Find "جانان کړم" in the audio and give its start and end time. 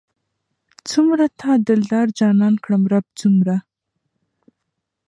2.19-2.83